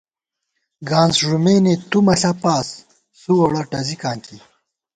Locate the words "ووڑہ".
3.37-3.61